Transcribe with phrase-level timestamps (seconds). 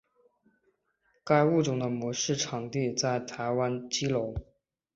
[1.23, 4.33] 该物种的模式产地在台湾基隆。